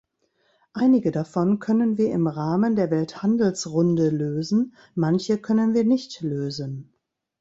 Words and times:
Einige 0.73 1.11
davon 1.11 1.59
können 1.59 1.95
wir 1.99 2.09
im 2.11 2.25
Rahmen 2.25 2.75
der 2.75 2.89
Welthandelsrunde 2.89 4.09
lösen, 4.09 4.73
manche 4.95 5.37
können 5.37 5.75
wir 5.75 5.83
nicht 5.83 6.21
lösen. 6.21 6.91